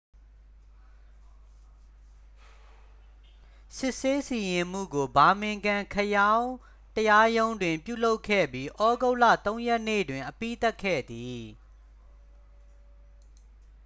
[3.77, 6.51] စစ်ဆေးစီရင်မှုကို ဘာမင်ဂမ် ခရောင်း
[6.95, 11.43] တရားရုံးတွင် ပြုလုပ်ခဲ့ပြီး သြဂုတ်လ 3 ရက်နေ့တွင် အပြီးသတ်ခဲ့သည်